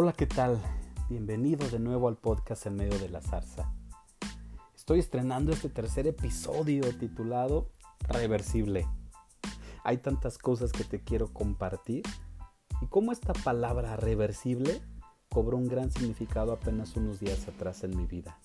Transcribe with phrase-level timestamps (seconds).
[0.00, 0.62] Hola, ¿qué tal?
[1.08, 3.72] Bienvenido de nuevo al podcast en medio de la zarza.
[4.76, 7.72] Estoy estrenando este tercer episodio titulado
[8.06, 8.86] Reversible.
[9.82, 12.04] Hay tantas cosas que te quiero compartir
[12.80, 14.80] y cómo esta palabra reversible
[15.28, 18.38] cobró un gran significado apenas unos días atrás en mi vida.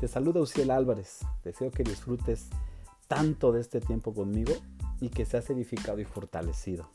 [0.00, 1.20] Te saluda Uciel Álvarez.
[1.44, 2.48] Deseo que disfrutes
[3.06, 4.54] tanto de este tiempo conmigo
[5.00, 6.90] y que seas edificado y fortalecido.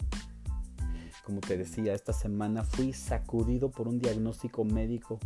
[1.25, 5.19] Como te decía, esta semana fui sacudido por un diagnóstico médico,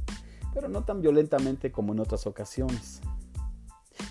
[0.53, 3.01] pero no tan violentamente como en otras ocasiones.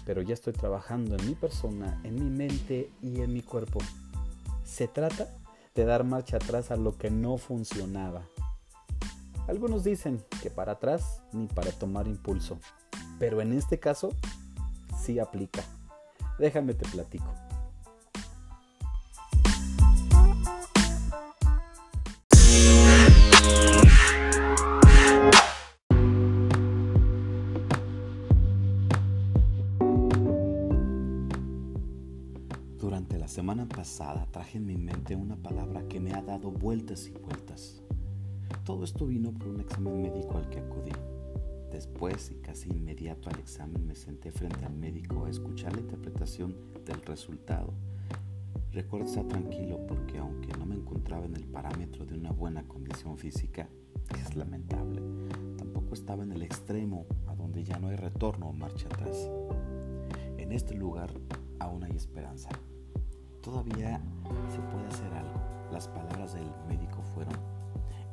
[0.06, 3.80] Pero ya estoy trabajando en mi persona, en mi mente y en mi cuerpo.
[4.64, 5.28] Se trata
[5.74, 8.22] de dar marcha atrás a lo que no funcionaba.
[9.46, 12.58] Algunos dicen que para atrás ni para tomar impulso,
[13.18, 14.10] pero en este caso
[14.98, 15.62] sí aplica.
[16.38, 17.43] Déjame te platico.
[32.84, 37.08] Durante la semana pasada traje en mi mente una palabra que me ha dado vueltas
[37.08, 37.82] y vueltas.
[38.62, 40.92] Todo esto vino por un examen médico al que acudí.
[41.72, 46.54] Después y casi inmediato al examen me senté frente al médico a escuchar la interpretación
[46.84, 47.72] del resultado.
[48.70, 53.16] Recuerdo estar tranquilo porque aunque no me encontraba en el parámetro de una buena condición
[53.16, 53.66] física,
[54.14, 55.00] que es lamentable,
[55.56, 59.30] tampoco estaba en el extremo a donde ya no hay retorno o marcha atrás.
[60.36, 61.10] En este lugar
[61.58, 62.50] aún hay esperanza.
[63.44, 64.00] Todavía
[64.48, 65.38] se puede hacer algo.
[65.70, 67.34] Las palabras del médico fueron,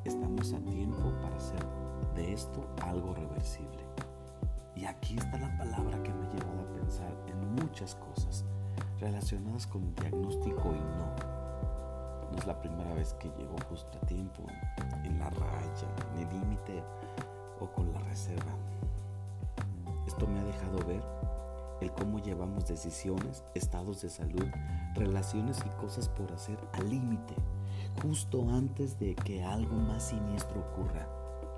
[0.04, 1.66] estamos a tiempo para hacer
[2.16, 3.80] de esto algo reversible.
[4.76, 8.44] Y aquí está la palabra que me ha llevado a pensar en muchas cosas
[9.00, 11.16] relacionadas con diagnóstico y no.
[12.34, 14.44] No es la primera vez que llego justo a tiempo,
[15.06, 16.84] en la raya, en el límite
[17.62, 18.52] o con la reserva.
[20.06, 21.02] Esto me ha dejado ver
[21.82, 24.46] el cómo llevamos decisiones, estados de salud,
[24.94, 27.34] relaciones y cosas por hacer al límite,
[28.02, 31.08] justo antes de que algo más siniestro ocurra,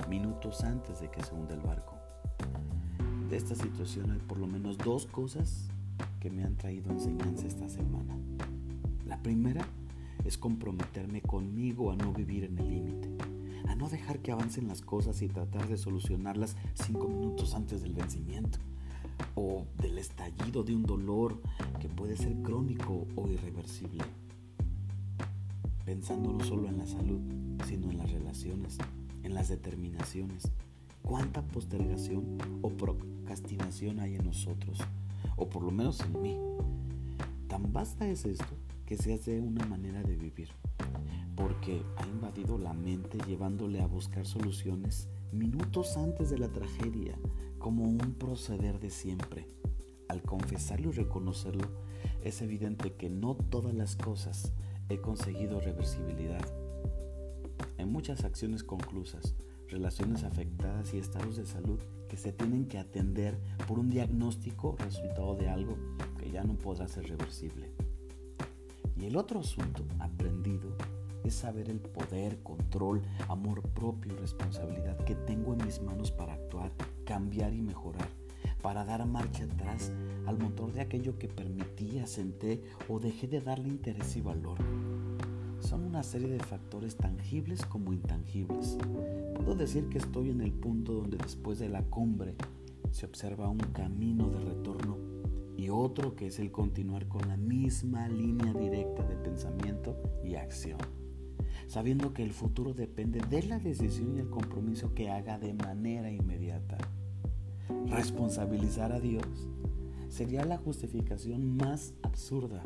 [0.10, 1.98] minutos antes de que se hunda el barco.
[3.30, 5.68] De esta situación hay por lo menos dos cosas
[6.20, 8.18] que me han traído enseñanza esta semana.
[9.06, 9.66] La primera
[10.24, 13.10] es comprometerme conmigo a no vivir en el límite,
[13.68, 17.94] a no dejar que avancen las cosas y tratar de solucionarlas cinco minutos antes del
[17.94, 18.60] vencimiento
[19.36, 21.42] o del estallido de un dolor
[21.80, 24.04] que puede ser crónico o irreversible.
[25.86, 27.20] Pensando no solo en la salud,
[27.68, 28.78] sino en las relaciones,
[29.24, 30.52] en las determinaciones.
[31.02, 34.80] ¿Cuánta postergación o procrastinación hay en nosotros?
[35.36, 36.38] O por lo menos en mí.
[37.48, 38.56] Tan basta es esto
[38.86, 40.50] que se hace una manera de vivir,
[41.36, 47.18] porque ha invadido la mente llevándole a buscar soluciones minutos antes de la tragedia,
[47.60, 49.48] como un proceder de siempre.
[50.10, 51.68] Al confesarlo y reconocerlo,
[52.24, 54.54] es evidente que no todas las cosas
[54.90, 56.46] he conseguido reversibilidad.
[57.78, 59.36] En muchas acciones conclusas,
[59.68, 65.36] relaciones afectadas y estados de salud que se tienen que atender por un diagnóstico resultado
[65.36, 65.78] de algo
[66.20, 67.72] que ya no podrá ser reversible.
[68.96, 70.78] Y el otro asunto aprendido
[71.24, 76.34] es saber el poder, control, amor propio y responsabilidad que tengo en mis manos para
[76.34, 76.72] actuar,
[77.06, 78.08] cambiar y mejorar,
[78.62, 79.92] para dar marcha atrás
[80.26, 84.58] al motor de aquello que permitía, senté o dejé de darle interés y valor.
[85.60, 88.78] Son una serie de factores tangibles como intangibles.
[89.36, 92.36] Puedo decir que estoy en el punto donde después de la cumbre
[92.92, 94.98] se observa un camino de retorno
[95.56, 100.80] y otro que es el continuar con la misma línea directa de pensamiento y acción
[101.68, 106.12] sabiendo que el futuro depende de la decisión y el compromiso que haga de manera
[106.12, 106.78] inmediata.
[107.88, 109.26] Responsabilizar a Dios
[110.10, 112.64] sería la justificación más absurda.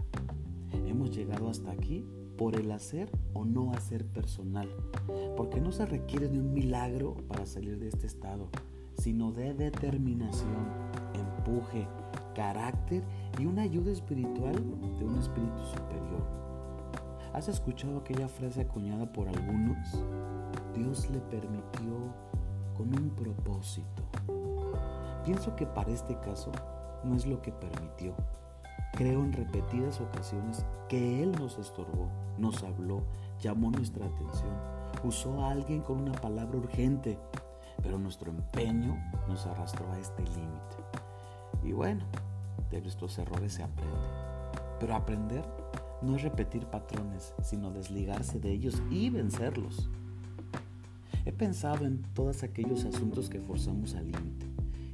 [0.85, 2.05] Hemos llegado hasta aquí
[2.37, 4.69] por el hacer o no hacer personal,
[5.35, 8.49] porque no se requiere de un milagro para salir de este estado,
[8.97, 10.67] sino de determinación,
[11.13, 11.87] empuje,
[12.35, 13.03] carácter
[13.39, 14.55] y una ayuda espiritual
[14.99, 16.46] de un espíritu superior.
[17.33, 20.03] ¿Has escuchado aquella frase acuñada por algunos?
[20.73, 22.13] Dios le permitió
[22.75, 24.03] con un propósito.
[25.25, 26.51] Pienso que para este caso
[27.03, 28.15] no es lo que permitió.
[28.93, 33.03] Creo en repetidas ocasiones que Él nos estorbó, nos habló,
[33.39, 34.55] llamó nuestra atención,
[35.03, 37.19] usó a alguien con una palabra urgente,
[37.83, 38.97] pero nuestro empeño
[39.27, 40.77] nos arrastró a este límite.
[41.63, 42.05] Y bueno,
[42.71, 44.07] de nuestros errores se aprende.
[44.79, 45.43] Pero aprender
[46.01, 49.89] no es repetir patrones, sino desligarse de ellos y vencerlos.
[51.25, 54.45] He pensado en todos aquellos asuntos que forzamos al límite.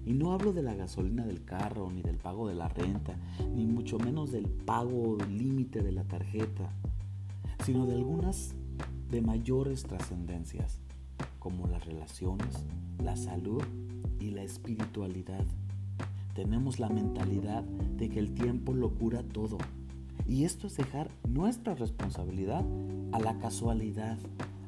[0.05, 3.15] Y no hablo de la gasolina del carro, ni del pago de la renta,
[3.53, 6.69] ni mucho menos del pago límite de la tarjeta,
[7.63, 8.55] sino de algunas
[9.09, 10.79] de mayores trascendencias,
[11.39, 12.65] como las relaciones,
[13.01, 13.61] la salud
[14.19, 15.45] y la espiritualidad.
[16.33, 19.59] Tenemos la mentalidad de que el tiempo lo cura todo.
[20.27, 22.63] Y esto es dejar nuestra responsabilidad
[23.11, 24.17] a la casualidad,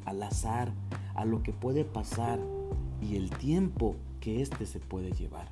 [0.05, 0.73] al azar,
[1.15, 2.39] a lo que puede pasar
[3.01, 5.51] y el tiempo que éste se puede llevar.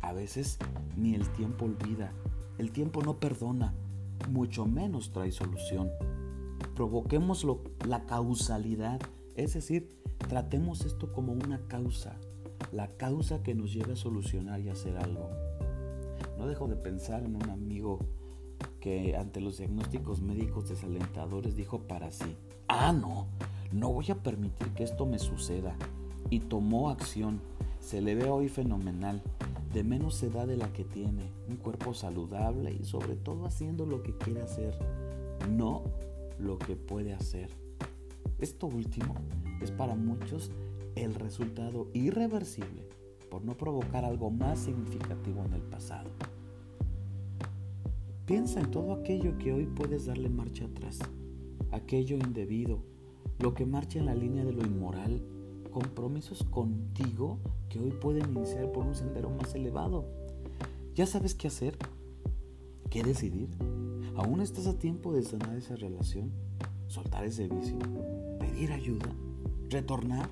[0.00, 0.58] A veces
[0.96, 2.12] ni el tiempo olvida,
[2.58, 3.74] el tiempo no perdona,
[4.30, 5.90] mucho menos trae solución.
[6.74, 7.46] Provoquemos
[7.86, 9.00] la causalidad,
[9.36, 9.88] es decir,
[10.28, 12.16] tratemos esto como una causa,
[12.72, 15.30] la causa que nos lleva a solucionar y hacer algo.
[16.38, 17.98] No dejo de pensar en un amigo
[18.84, 22.36] que ante los diagnósticos médicos desalentadores dijo para sí,
[22.68, 23.28] ah, no,
[23.72, 25.74] no voy a permitir que esto me suceda.
[26.28, 27.40] Y tomó acción.
[27.80, 29.22] Se le ve hoy fenomenal,
[29.72, 34.02] de menos edad de la que tiene, un cuerpo saludable y sobre todo haciendo lo
[34.02, 34.78] que quiere hacer,
[35.50, 35.84] no
[36.38, 37.48] lo que puede hacer.
[38.38, 39.14] Esto último
[39.62, 40.50] es para muchos
[40.94, 42.86] el resultado irreversible
[43.30, 46.10] por no provocar algo más significativo en el pasado.
[48.26, 50.98] Piensa en todo aquello que hoy puedes darle marcha atrás,
[51.70, 52.78] aquello indebido,
[53.38, 55.22] lo que marcha en la línea de lo inmoral,
[55.70, 57.38] compromisos contigo
[57.68, 60.06] que hoy pueden iniciar por un sendero más elevado.
[60.94, 61.76] ¿Ya sabes qué hacer?
[62.88, 63.50] ¿Qué decidir?
[64.16, 66.32] ¿Aún estás a tiempo de sanar esa relación?
[66.86, 67.76] ¿Soltar ese vicio?
[68.40, 69.14] ¿Pedir ayuda?
[69.68, 70.30] ¿Retornar?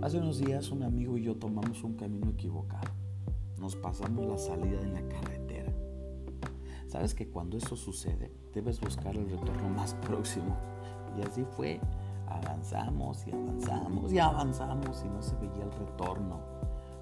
[0.00, 3.05] Hace unos días un amigo y yo tomamos un camino equivocado.
[3.58, 5.72] Nos pasamos la salida en la carretera.
[6.88, 10.56] Sabes que cuando esto sucede, debes buscar el retorno más próximo.
[11.16, 11.80] Y así fue.
[12.28, 16.40] Avanzamos y avanzamos y avanzamos y no se veía el retorno.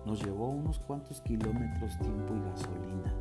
[0.05, 3.15] Nos llevó unos cuantos kilómetros tiempo y gasolina.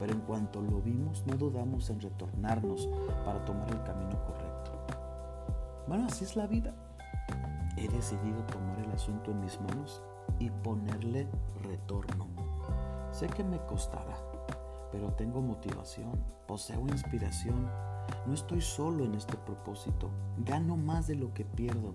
[0.00, 2.88] Pero en cuanto lo vimos, no dudamos en retornarnos
[3.24, 4.72] para tomar el camino correcto.
[5.86, 6.74] Bueno, así es la vida.
[7.76, 10.02] He decidido tomar el asunto en mis manos
[10.38, 11.28] y ponerle
[11.62, 12.31] retorno.
[13.12, 14.16] Sé que me costará
[14.92, 17.66] pero tengo motivación, poseo inspiración.
[18.26, 20.10] No estoy solo en este propósito.
[20.44, 21.94] Gano más de lo que pierdo.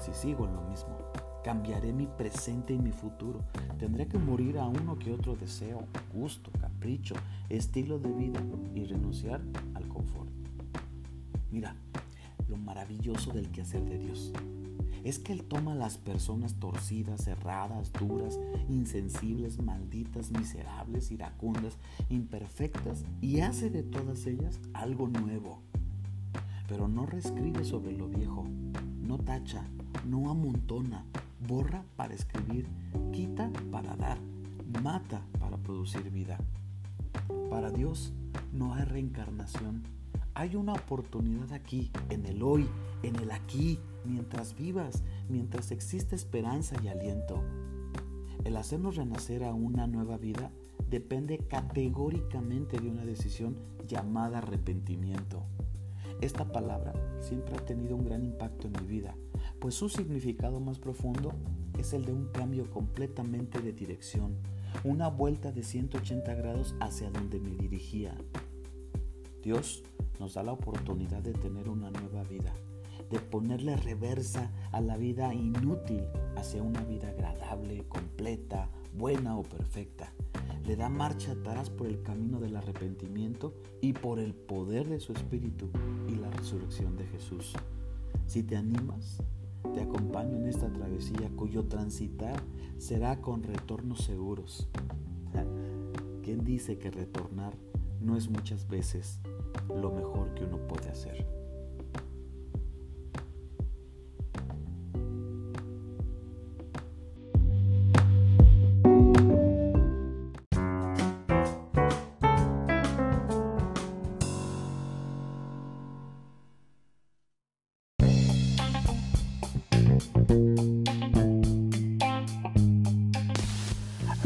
[0.00, 0.96] Si sigo en lo mismo,
[1.42, 3.40] cambiaré mi presente y mi futuro.
[3.78, 5.84] Tendré que morir a uno que otro deseo,
[6.14, 7.16] gusto, capricho,
[7.48, 8.40] estilo de vida
[8.74, 9.40] y renunciar
[9.74, 10.30] al confort.
[11.50, 11.74] Mira,
[12.48, 14.32] lo maravilloso del quehacer de Dios
[15.04, 21.76] es que Él toma a las personas torcidas, cerradas, duras, insensibles, malditas, miserables, iracundas,
[22.08, 25.62] imperfectas y hace de todas ellas algo nuevo.
[26.68, 28.46] Pero no reescribe sobre lo viejo,
[29.00, 29.64] no tacha,
[30.06, 31.04] no amontona,
[31.46, 32.66] borra para escribir,
[33.12, 34.18] quita para dar,
[34.82, 36.38] mata para producir vida.
[37.50, 38.12] Para Dios
[38.52, 39.82] no hay reencarnación.
[40.34, 42.68] Hay una oportunidad aquí, en el hoy,
[43.02, 47.42] en el aquí, mientras vivas, mientras existe esperanza y aliento.
[48.44, 50.50] El hacernos renacer a una nueva vida
[50.88, 53.56] depende categóricamente de una decisión
[53.86, 55.42] llamada arrepentimiento.
[56.20, 59.14] Esta palabra siempre ha tenido un gran impacto en mi vida,
[59.60, 61.32] pues su significado más profundo
[61.78, 64.36] es el de un cambio completamente de dirección,
[64.84, 68.16] una vuelta de 180 grados hacia donde me dirigía.
[69.42, 69.84] Dios
[70.18, 72.52] nos da la oportunidad de tener una nueva vida
[73.10, 76.04] de ponerle reversa a la vida inútil
[76.36, 80.12] hacia una vida agradable, completa, buena o perfecta.
[80.66, 85.12] Le da marcha atrás por el camino del arrepentimiento y por el poder de su
[85.12, 85.70] Espíritu
[86.08, 87.54] y la resurrección de Jesús.
[88.26, 89.22] Si te animas,
[89.74, 92.42] te acompaño en esta travesía cuyo transitar
[92.78, 94.68] será con retornos seguros.
[96.22, 97.54] ¿Quién dice que retornar
[98.00, 99.20] no es muchas veces
[99.68, 101.37] lo mejor que uno puede hacer?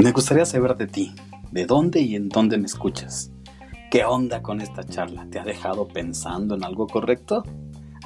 [0.02, 1.14] Me gustaría saber de ti,
[1.52, 3.30] de dónde y en dónde me escuchas.
[3.88, 5.28] ¿Qué onda con esta charla?
[5.30, 7.44] ¿Te ha dejado pensando en algo correcto?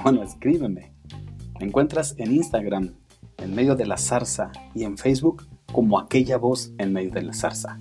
[0.03, 0.93] Bueno, escríbeme.
[1.59, 2.93] Me encuentras en Instagram,
[3.39, 7.33] en medio de la zarza, y en Facebook como aquella voz en medio de la
[7.33, 7.81] zarza.